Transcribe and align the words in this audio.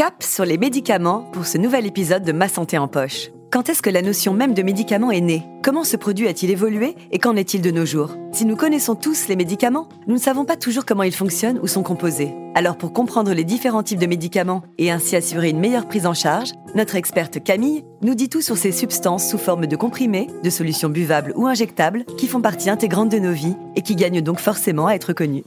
Cap 0.00 0.22
sur 0.22 0.46
les 0.46 0.56
médicaments 0.56 1.28
pour 1.30 1.44
ce 1.44 1.58
nouvel 1.58 1.84
épisode 1.84 2.22
de 2.22 2.32
Ma 2.32 2.48
santé 2.48 2.78
en 2.78 2.88
poche. 2.88 3.28
Quand 3.50 3.68
est-ce 3.68 3.82
que 3.82 3.90
la 3.90 4.00
notion 4.00 4.32
même 4.32 4.54
de 4.54 4.62
médicament 4.62 5.10
est 5.10 5.20
née? 5.20 5.42
Comment 5.62 5.84
ce 5.84 5.98
produit 5.98 6.26
a-t-il 6.26 6.50
évolué 6.50 6.96
et 7.12 7.18
qu'en 7.18 7.36
est-il 7.36 7.60
de 7.60 7.70
nos 7.70 7.84
jours? 7.84 8.16
Si 8.32 8.46
nous 8.46 8.56
connaissons 8.56 8.94
tous 8.94 9.28
les 9.28 9.36
médicaments, 9.36 9.90
nous 10.06 10.14
ne 10.14 10.18
savons 10.18 10.46
pas 10.46 10.56
toujours 10.56 10.86
comment 10.86 11.02
ils 11.02 11.14
fonctionnent 11.14 11.60
ou 11.62 11.66
sont 11.66 11.82
composés. 11.82 12.32
Alors 12.54 12.78
pour 12.78 12.94
comprendre 12.94 13.34
les 13.34 13.44
différents 13.44 13.82
types 13.82 13.98
de 13.98 14.06
médicaments 14.06 14.62
et 14.78 14.90
ainsi 14.90 15.16
assurer 15.16 15.50
une 15.50 15.60
meilleure 15.60 15.86
prise 15.86 16.06
en 16.06 16.14
charge, 16.14 16.52
notre 16.74 16.96
experte 16.96 17.44
Camille 17.44 17.84
nous 18.00 18.14
dit 18.14 18.30
tout 18.30 18.40
sur 18.40 18.56
ces 18.56 18.72
substances 18.72 19.28
sous 19.28 19.36
forme 19.36 19.66
de 19.66 19.76
comprimés, 19.76 20.28
de 20.42 20.48
solutions 20.48 20.88
buvables 20.88 21.34
ou 21.36 21.46
injectables 21.46 22.06
qui 22.16 22.26
font 22.26 22.40
partie 22.40 22.70
intégrante 22.70 23.10
de 23.10 23.18
nos 23.18 23.32
vies 23.32 23.56
et 23.76 23.82
qui 23.82 23.96
gagnent 23.96 24.22
donc 24.22 24.40
forcément 24.40 24.86
à 24.86 24.94
être 24.94 25.12
connues. 25.12 25.44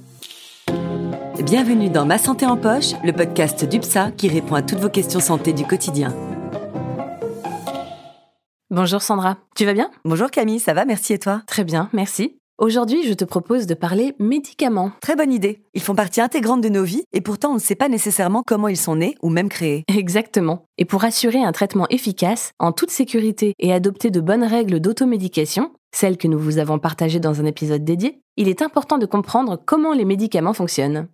Bienvenue 1.41 1.89
dans 1.89 2.05
Ma 2.05 2.19
santé 2.19 2.45
en 2.45 2.57
poche, 2.57 2.91
le 3.03 3.11
podcast 3.11 3.65
d'UPSA 3.65 4.11
qui 4.11 4.29
répond 4.29 4.53
à 4.53 4.61
toutes 4.61 4.77
vos 4.77 4.89
questions 4.89 5.19
santé 5.19 5.51
du 5.51 5.65
quotidien. 5.65 6.15
Bonjour 8.69 9.01
Sandra, 9.01 9.37
tu 9.55 9.65
vas 9.65 9.73
bien? 9.73 9.89
Bonjour 10.05 10.29
Camille, 10.29 10.59
ça 10.59 10.75
va, 10.75 10.85
merci 10.85 11.13
et 11.13 11.17
toi? 11.17 11.41
Très 11.47 11.63
bien, 11.63 11.89
merci. 11.91 12.37
Aujourd'hui, 12.59 13.01
je 13.07 13.13
te 13.13 13.25
propose 13.25 13.65
de 13.65 13.73
parler 13.73 14.13
médicaments. 14.19 14.91
Très 15.01 15.15
bonne 15.15 15.33
idée. 15.33 15.63
Ils 15.73 15.81
font 15.81 15.95
partie 15.95 16.21
intégrante 16.21 16.61
de 16.61 16.69
nos 16.69 16.83
vies 16.83 17.03
et 17.11 17.19
pourtant 17.19 17.49
on 17.49 17.55
ne 17.55 17.59
sait 17.59 17.73
pas 17.73 17.89
nécessairement 17.89 18.43
comment 18.45 18.67
ils 18.67 18.77
sont 18.77 18.97
nés 18.97 19.15
ou 19.23 19.29
même 19.29 19.49
créés. 19.49 19.85
Exactement. 19.87 20.65
Et 20.77 20.85
pour 20.85 21.03
assurer 21.03 21.43
un 21.43 21.51
traitement 21.51 21.87
efficace, 21.89 22.51
en 22.59 22.71
toute 22.71 22.91
sécurité 22.91 23.55
et 23.57 23.73
adopter 23.73 24.11
de 24.11 24.21
bonnes 24.21 24.43
règles 24.43 24.79
d'automédication, 24.79 25.71
celles 25.93 26.17
que 26.17 26.27
nous 26.27 26.39
vous 26.39 26.57
avons 26.57 26.79
partagées 26.79 27.19
dans 27.19 27.39
un 27.39 27.45
épisode 27.45 27.85
dédié, 27.85 28.19
il 28.35 28.49
est 28.49 28.61
important 28.61 28.97
de 28.97 29.05
comprendre 29.05 29.59
comment 29.65 29.93
les 29.93 30.05
médicaments 30.05 30.53
fonctionnent. 30.53 31.07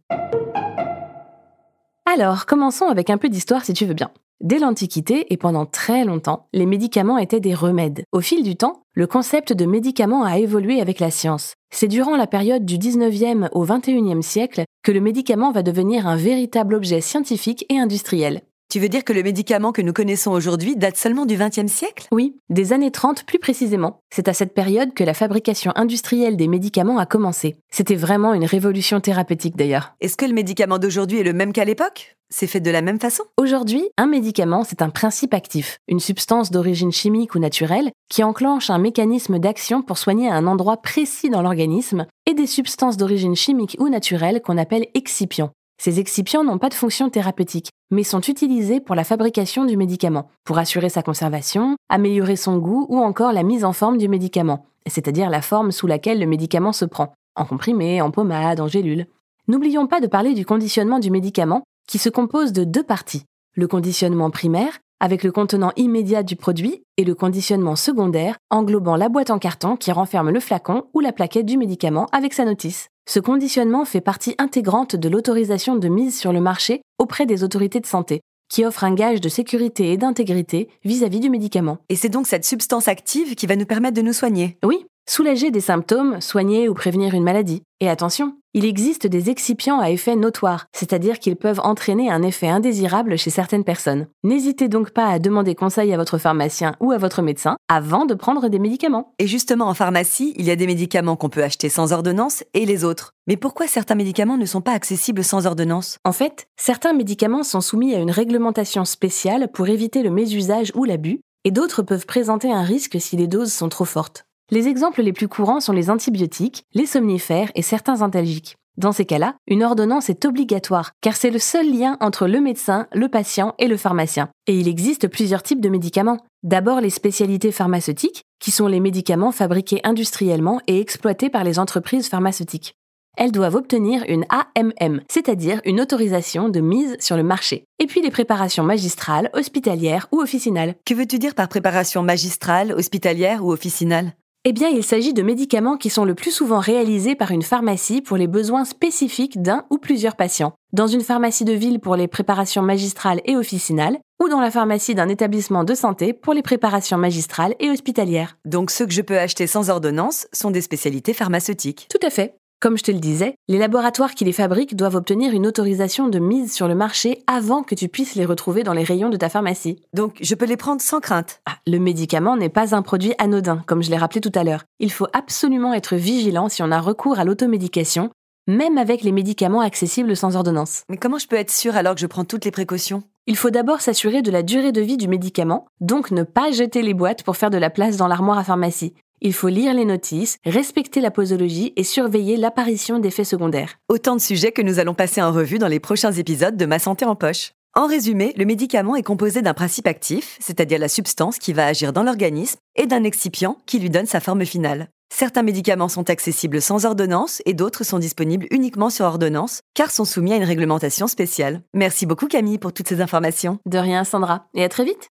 Alors, 2.05 2.45
commençons 2.47 2.87
avec 2.87 3.09
un 3.09 3.17
peu 3.17 3.29
d'histoire 3.29 3.63
si 3.63 3.73
tu 3.73 3.85
veux 3.85 3.93
bien. 3.93 4.09
Dès 4.41 4.57
l'Antiquité 4.57 5.31
et 5.33 5.37
pendant 5.37 5.65
très 5.65 6.05
longtemps, 6.05 6.47
les 6.53 6.65
médicaments 6.65 7.17
étaient 7.17 7.41
des 7.41 7.53
remèdes. 7.53 8.03
Au 8.13 8.21
fil 8.21 8.41
du 8.41 8.55
temps, 8.55 8.83
le 8.93 9.05
concept 9.05 9.51
de 9.51 9.65
médicament 9.65 10.23
a 10.23 10.39
évolué 10.39 10.79
avec 10.79 11.01
la 11.01 11.11
science. 11.11 11.55
C'est 11.71 11.89
durant 11.89 12.15
la 12.15 12.25
période 12.25 12.65
du 12.65 12.77
19e 12.77 13.49
au 13.51 13.65
21e 13.65 14.21
siècle 14.21 14.63
que 14.81 14.93
le 14.93 15.01
médicament 15.01 15.51
va 15.51 15.61
devenir 15.61 16.07
un 16.07 16.15
véritable 16.15 16.75
objet 16.75 17.01
scientifique 17.01 17.65
et 17.69 17.77
industriel. 17.77 18.41
Tu 18.71 18.79
veux 18.79 18.87
dire 18.87 19.03
que 19.03 19.13
le 19.13 19.23
médicament 19.23 19.71
que 19.71 19.81
nous 19.81 19.93
connaissons 19.93 20.29
aujourd'hui 20.29 20.75
date 20.75 20.95
seulement 20.95 21.25
du 21.25 21.35
XXe 21.35 21.71
siècle? 21.71 22.07
Oui, 22.11 22.35
des 22.51 22.71
années 22.71 22.91
30 22.91 23.23
plus 23.23 23.39
précisément. 23.39 24.01
C'est 24.11 24.27
à 24.27 24.33
cette 24.35 24.53
période 24.53 24.93
que 24.93 25.03
la 25.03 25.15
fabrication 25.15 25.71
industrielle 25.75 26.37
des 26.37 26.47
médicaments 26.47 26.99
a 26.99 27.07
commencé. 27.07 27.55
C'était 27.71 27.95
vraiment 27.95 28.35
une 28.35 28.45
révolution 28.45 28.99
thérapeutique 28.99 29.57
d'ailleurs. 29.57 29.95
Est-ce 30.01 30.17
que 30.17 30.25
le 30.27 30.35
médicament 30.35 30.77
d'aujourd'hui 30.77 31.17
est 31.17 31.23
le 31.23 31.33
même 31.33 31.51
qu'à 31.51 31.65
l'époque? 31.65 32.15
C'est 32.29 32.45
fait 32.45 32.59
de 32.59 32.69
la 32.69 32.83
même 32.83 32.99
façon? 32.99 33.23
Aujourd'hui, 33.37 33.89
un 33.97 34.05
médicament, 34.05 34.63
c'est 34.63 34.83
un 34.83 34.91
principe 34.91 35.33
actif, 35.33 35.79
une 35.87 35.99
substance 35.99 36.51
d'origine 36.51 36.91
chimique 36.91 37.33
ou 37.33 37.39
naturelle 37.39 37.89
qui 38.07 38.23
enclenche 38.23 38.69
un 38.69 38.77
mécanisme 38.77 39.39
d'action 39.39 39.81
pour 39.81 39.97
soigner 39.97 40.29
un 40.29 40.45
endroit 40.45 40.77
précis 40.77 41.31
dans 41.31 41.41
l'organisme, 41.41 42.05
et 42.27 42.35
des 42.35 42.45
substances 42.45 42.97
d'origine 42.97 43.35
chimique 43.35 43.75
ou 43.79 43.89
naturelle 43.89 44.43
qu'on 44.43 44.59
appelle 44.59 44.85
excipients. 44.93 45.49
Ces 45.79 46.01
excipients 46.01 46.43
n'ont 46.43 46.57
pas 46.57 46.67
de 46.67 46.73
fonction 46.73 47.09
thérapeutique, 47.09 47.71
mais 47.89 48.03
sont 48.03 48.19
utilisés 48.19 48.81
pour 48.81 48.95
la 48.95 49.05
fabrication 49.05 49.63
du 49.63 49.77
médicament, 49.77 50.29
pour 50.43 50.57
assurer 50.57 50.89
sa 50.89 51.01
conservation, 51.01 51.77
améliorer 51.87 52.35
son 52.35 52.57
goût 52.57 52.85
ou 52.89 52.99
encore 52.99 53.31
la 53.31 53.43
mise 53.43 53.63
en 53.63 53.71
forme 53.71 53.97
du 53.97 54.09
médicament, 54.09 54.65
c'est-à-dire 54.87 55.29
la 55.29 55.41
forme 55.41 55.71
sous 55.71 55.87
laquelle 55.87 56.19
le 56.19 56.25
médicament 56.25 56.73
se 56.73 56.83
prend, 56.83 57.13
en 57.35 57.45
comprimé, 57.45 58.01
en 58.01 58.11
pommade, 58.11 58.59
en 58.59 58.67
gélule. 58.67 59.07
N'oublions 59.47 59.87
pas 59.87 60.01
de 60.01 60.07
parler 60.07 60.33
du 60.33 60.45
conditionnement 60.45 60.99
du 60.99 61.11
médicament, 61.11 61.63
qui 61.87 61.97
se 61.97 62.09
compose 62.09 62.51
de 62.51 62.65
deux 62.65 62.83
parties. 62.83 63.23
Le 63.55 63.67
conditionnement 63.67 64.31
primaire, 64.31 64.79
avec 64.99 65.23
le 65.23 65.31
contenant 65.31 65.71
immédiat 65.75 66.23
du 66.23 66.35
produit, 66.35 66.83
et 66.97 67.03
le 67.03 67.15
conditionnement 67.15 67.75
secondaire, 67.75 68.37
englobant 68.49 68.95
la 68.95 69.09
boîte 69.09 69.31
en 69.31 69.39
carton 69.39 69.75
qui 69.75 69.91
renferme 69.91 70.29
le 70.29 70.39
flacon 70.39 70.83
ou 70.93 70.99
la 70.99 71.13
plaquette 71.13 71.45
du 71.45 71.57
médicament 71.57 72.07
avec 72.11 72.33
sa 72.33 72.45
notice. 72.45 72.89
Ce 73.09 73.19
conditionnement 73.19 73.85
fait 73.85 74.01
partie 74.01 74.35
intégrante 74.37 74.95
de 74.95 75.09
l'autorisation 75.09 75.75
de 75.75 75.87
mise 75.87 76.19
sur 76.19 76.33
le 76.33 76.41
marché 76.41 76.81
auprès 76.99 77.25
des 77.25 77.43
autorités 77.43 77.79
de 77.79 77.85
santé, 77.85 78.21
qui 78.49 78.65
offre 78.65 78.83
un 78.83 78.93
gage 78.93 79.21
de 79.21 79.29
sécurité 79.29 79.91
et 79.91 79.97
d'intégrité 79.97 80.69
vis-à-vis 80.83 81.19
du 81.19 81.29
médicament. 81.29 81.77
Et 81.89 81.95
c'est 81.95 82.09
donc 82.09 82.27
cette 82.27 82.45
substance 82.45 82.87
active 82.87 83.35
qui 83.35 83.47
va 83.47 83.55
nous 83.55 83.65
permettre 83.65 83.95
de 83.95 84.01
nous 84.01 84.13
soigner? 84.13 84.57
Oui, 84.63 84.85
soulager 85.09 85.49
des 85.49 85.59
symptômes, 85.59 86.21
soigner 86.21 86.69
ou 86.69 86.73
prévenir 86.73 87.15
une 87.15 87.23
maladie. 87.23 87.63
Et 87.81 87.89
attention, 87.89 88.35
il 88.53 88.63
existe 88.63 89.07
des 89.07 89.29
excipients 89.29 89.79
à 89.79 89.89
effet 89.89 90.15
notoire, 90.15 90.67
c'est-à-dire 90.71 91.17
qu'ils 91.17 91.35
peuvent 91.35 91.61
entraîner 91.63 92.11
un 92.11 92.21
effet 92.21 92.47
indésirable 92.47 93.17
chez 93.17 93.31
certaines 93.31 93.63
personnes. 93.63 94.07
N'hésitez 94.23 94.67
donc 94.67 94.91
pas 94.91 95.07
à 95.07 95.17
demander 95.17 95.55
conseil 95.55 95.93
à 95.93 95.97
votre 95.97 96.19
pharmacien 96.19 96.75
ou 96.79 96.91
à 96.91 96.97
votre 96.97 97.23
médecin 97.23 97.57
avant 97.69 98.05
de 98.05 98.13
prendre 98.13 98.49
des 98.49 98.59
médicaments. 98.59 99.13
Et 99.17 99.27
justement, 99.27 99.67
en 99.67 99.73
pharmacie, 99.73 100.33
il 100.37 100.45
y 100.45 100.51
a 100.51 100.55
des 100.55 100.67
médicaments 100.67 101.15
qu'on 101.15 101.29
peut 101.29 101.43
acheter 101.43 101.69
sans 101.69 101.91
ordonnance 101.91 102.43
et 102.53 102.65
les 102.65 102.83
autres. 102.83 103.13
Mais 103.27 103.37
pourquoi 103.37 103.67
certains 103.67 103.95
médicaments 103.95 104.37
ne 104.37 104.45
sont 104.45 104.61
pas 104.61 104.73
accessibles 104.73 105.23
sans 105.23 105.47
ordonnance? 105.47 105.97
En 106.05 106.11
fait, 106.11 106.47
certains 106.55 106.93
médicaments 106.93 107.43
sont 107.43 107.61
soumis 107.61 107.95
à 107.95 107.99
une 107.99 108.11
réglementation 108.11 108.85
spéciale 108.85 109.49
pour 109.51 109.69
éviter 109.69 110.03
le 110.03 110.11
mésusage 110.11 110.71
ou 110.75 110.85
l'abus, 110.85 111.21
et 111.45 111.51
d'autres 111.51 111.81
peuvent 111.81 112.05
présenter 112.05 112.51
un 112.51 112.63
risque 112.63 112.97
si 112.99 113.15
les 113.15 113.27
doses 113.27 113.53
sont 113.53 113.69
trop 113.69 113.85
fortes. 113.85 114.25
Les 114.51 114.67
exemples 114.67 115.03
les 115.03 115.13
plus 115.13 115.27
courants 115.27 115.59
sont 115.59 115.73
les 115.73 115.91
antibiotiques, 115.91 116.63
les 116.73 116.87
somnifères 116.87 117.51
et 117.53 117.61
certains 117.61 118.01
antalgiques. 118.01 118.55
Dans 118.77 118.91
ces 118.91 119.05
cas-là, 119.05 119.35
une 119.45 119.63
ordonnance 119.63 120.09
est 120.09 120.25
obligatoire, 120.25 120.93
car 121.01 121.15
c'est 121.15 121.29
le 121.29 121.37
seul 121.37 121.71
lien 121.71 121.97
entre 121.99 122.27
le 122.27 122.41
médecin, 122.41 122.87
le 122.91 123.09
patient 123.09 123.53
et 123.59 123.67
le 123.67 123.77
pharmacien. 123.77 124.29
Et 124.47 124.57
il 124.57 124.67
existe 124.67 125.07
plusieurs 125.07 125.43
types 125.43 125.61
de 125.61 125.69
médicaments. 125.69 126.17
D'abord 126.41 126.81
les 126.81 126.89
spécialités 126.89 127.51
pharmaceutiques, 127.51 128.23
qui 128.39 128.49
sont 128.49 128.67
les 128.67 128.79
médicaments 128.79 129.31
fabriqués 129.31 129.81
industriellement 129.83 130.61
et 130.65 130.79
exploités 130.79 131.29
par 131.29 131.43
les 131.43 131.59
entreprises 131.59 132.07
pharmaceutiques. 132.07 132.73
Elles 133.17 133.33
doivent 133.33 133.55
obtenir 133.55 134.03
une 134.07 134.25
AMM, 134.29 135.01
c'est-à-dire 135.09 135.61
une 135.65 135.81
autorisation 135.81 136.47
de 136.49 136.61
mise 136.61 136.95
sur 137.01 137.17
le 137.17 137.23
marché. 137.23 137.65
Et 137.77 137.85
puis 137.85 138.01
les 138.01 138.11
préparations 138.11 138.63
magistrales, 138.63 139.29
hospitalières 139.33 140.07
ou 140.11 140.21
officinales. 140.21 140.75
Que 140.85 140.93
veux-tu 140.93 141.19
dire 141.19 141.35
par 141.35 141.49
préparation 141.49 142.01
magistrale, 142.01 142.71
hospitalière 142.71 143.45
ou 143.45 143.51
officinale? 143.51 144.13
Eh 144.45 144.53
bien, 144.53 144.69
il 144.69 144.83
s'agit 144.83 145.13
de 145.13 145.21
médicaments 145.21 145.75
qui 145.75 145.89
sont 145.89 146.05
le 146.05 146.15
plus 146.15 146.31
souvent 146.31 146.59
réalisés 146.59 147.15
par 147.15 147.31
une 147.31 147.41
pharmacie 147.41 148.01
pour 148.01 148.15
les 148.15 148.27
besoins 148.27 148.63
spécifiques 148.63 149.41
d'un 149.41 149.65
ou 149.69 149.77
plusieurs 149.77 150.15
patients, 150.15 150.53
dans 150.71 150.87
une 150.87 151.01
pharmacie 151.01 151.43
de 151.43 151.51
ville 151.51 151.81
pour 151.81 151.97
les 151.97 152.07
préparations 152.07 152.61
magistrales 152.61 153.19
et 153.25 153.35
officinales, 153.35 153.97
ou 154.23 154.29
dans 154.29 154.39
la 154.39 154.49
pharmacie 154.49 154.95
d'un 154.95 155.09
établissement 155.09 155.65
de 155.65 155.75
santé 155.75 156.13
pour 156.13 156.33
les 156.33 156.41
préparations 156.41 156.97
magistrales 156.97 157.55
et 157.59 157.69
hospitalières. 157.69 158.37
Donc 158.45 158.71
ceux 158.71 158.85
que 158.85 158.93
je 158.93 159.01
peux 159.01 159.19
acheter 159.19 159.45
sans 159.45 159.69
ordonnance 159.69 160.27
sont 160.31 160.51
des 160.51 160.61
spécialités 160.61 161.13
pharmaceutiques. 161.13 161.87
Tout 161.89 162.05
à 162.05 162.09
fait. 162.09 162.38
Comme 162.61 162.77
je 162.77 162.83
te 162.83 162.91
le 162.91 162.99
disais, 162.99 163.35
les 163.47 163.57
laboratoires 163.57 164.13
qui 164.13 164.25
les 164.25 164.33
fabriquent 164.33 164.75
doivent 164.75 164.95
obtenir 164.95 165.31
une 165.31 165.47
autorisation 165.47 166.09
de 166.09 166.19
mise 166.19 166.51
sur 166.51 166.67
le 166.67 166.75
marché 166.75 167.23
avant 167.25 167.63
que 167.63 167.73
tu 167.73 167.87
puisses 167.87 168.15
les 168.15 168.25
retrouver 168.25 168.63
dans 168.63 168.73
les 168.73 168.83
rayons 168.83 169.07
de 169.07 169.15
ta 169.15 169.29
pharmacie. 169.29 169.81
Donc 169.93 170.17
je 170.19 170.35
peux 170.35 170.45
les 170.45 170.57
prendre 170.57 170.81
sans 170.81 170.99
crainte. 170.99 171.39
Ah, 171.45 171.55
le 171.65 171.79
médicament 171.79 172.35
n'est 172.35 172.49
pas 172.49 172.75
un 172.75 172.81
produit 172.81 173.13
anodin, 173.17 173.63
comme 173.65 173.81
je 173.81 173.89
l'ai 173.89 173.97
rappelé 173.97 174.19
tout 174.19 174.31
à 174.35 174.43
l'heure. 174.43 174.65
Il 174.79 174.91
faut 174.91 175.07
absolument 175.13 175.73
être 175.73 175.95
vigilant 175.95 176.49
si 176.49 176.61
on 176.61 176.69
a 176.69 176.81
recours 176.81 177.17
à 177.17 177.23
l'automédication, 177.23 178.09
même 178.45 178.77
avec 178.77 179.03
les 179.03 179.13
médicaments 179.13 179.61
accessibles 179.61 180.17
sans 180.17 180.35
ordonnance. 180.35 180.83
Mais 180.89 180.97
comment 180.97 181.17
je 181.17 181.27
peux 181.27 181.37
être 181.37 181.51
sûr 181.51 181.77
alors 181.77 181.95
que 181.95 182.01
je 182.01 182.07
prends 182.07 182.25
toutes 182.25 182.43
les 182.43 182.51
précautions? 182.51 183.03
Il 183.25 183.37
faut 183.37 183.51
d'abord 183.51 183.79
s'assurer 183.79 184.21
de 184.21 184.31
la 184.31 184.43
durée 184.43 184.73
de 184.73 184.81
vie 184.81 184.97
du 184.97 185.07
médicament, 185.07 185.67
donc 185.79 186.11
ne 186.11 186.23
pas 186.23 186.51
jeter 186.51 186.81
les 186.81 186.93
boîtes 186.93 187.23
pour 187.23 187.37
faire 187.37 187.51
de 187.51 187.57
la 187.57 187.69
place 187.69 187.95
dans 187.95 188.07
l'armoire 188.07 188.39
à 188.39 188.43
pharmacie. 188.43 188.95
Il 189.21 189.33
faut 189.33 189.49
lire 189.49 189.73
les 189.73 189.85
notices, 189.85 190.37
respecter 190.45 191.01
la 191.01 191.11
posologie 191.11 191.73
et 191.75 191.83
surveiller 191.83 192.37
l'apparition 192.37 192.99
d'effets 192.99 193.23
secondaires. 193.23 193.75
Autant 193.89 194.15
de 194.15 194.21
sujets 194.21 194.51
que 194.51 194.61
nous 194.61 194.79
allons 194.79 194.93
passer 194.93 195.21
en 195.21 195.31
revue 195.31 195.59
dans 195.59 195.67
les 195.67 195.79
prochains 195.79 196.13
épisodes 196.13 196.55
de 196.55 196.65
Ma 196.65 196.79
santé 196.79 197.05
en 197.05 197.15
poche. 197.15 197.51
En 197.75 197.85
résumé, 197.85 198.33
le 198.37 198.45
médicament 198.45 198.95
est 198.95 199.03
composé 199.03 199.41
d'un 199.41 199.53
principe 199.53 199.87
actif, 199.87 200.37
c'est-à-dire 200.39 200.79
la 200.79 200.87
substance 200.87 201.37
qui 201.37 201.53
va 201.53 201.65
agir 201.65 201.93
dans 201.93 202.03
l'organisme, 202.03 202.59
et 202.75 202.87
d'un 202.87 203.03
excipient 203.03 203.57
qui 203.65 203.79
lui 203.79 203.89
donne 203.89 204.05
sa 204.05 204.19
forme 204.19 204.45
finale. 204.45 204.87
Certains 205.11 205.43
médicaments 205.43 205.89
sont 205.89 206.09
accessibles 206.09 206.61
sans 206.61 206.85
ordonnance 206.85 207.41
et 207.45 207.53
d'autres 207.53 207.83
sont 207.83 207.99
disponibles 207.99 208.47
uniquement 208.51 208.89
sur 208.89 209.05
ordonnance, 209.05 209.61
car 209.73 209.91
sont 209.91 210.05
soumis 210.05 210.33
à 210.33 210.37
une 210.37 210.43
réglementation 210.43 211.07
spéciale. 211.07 211.61
Merci 211.73 212.05
beaucoup 212.05 212.27
Camille 212.27 212.59
pour 212.59 212.73
toutes 212.73 212.87
ces 212.87 213.01
informations. 213.01 213.59
De 213.65 213.77
rien 213.77 214.03
Sandra, 214.03 214.45
et 214.53 214.63
à 214.63 214.69
très 214.69 214.85
vite 214.85 215.09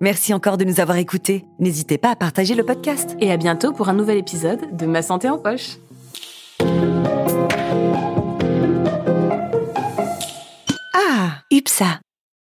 Merci 0.00 0.34
encore 0.34 0.58
de 0.58 0.64
nous 0.64 0.80
avoir 0.80 0.98
écoutés. 0.98 1.46
N'hésitez 1.58 1.96
pas 1.96 2.10
à 2.10 2.16
partager 2.16 2.54
le 2.54 2.64
podcast. 2.64 3.16
Et 3.20 3.32
à 3.32 3.36
bientôt 3.36 3.72
pour 3.72 3.88
un 3.88 3.94
nouvel 3.94 4.18
épisode 4.18 4.76
de 4.76 4.86
Ma 4.86 5.02
santé 5.02 5.28
en 5.28 5.38
poche. 5.38 5.78
Ah, 10.92 11.42
UPSA. 11.50 12.00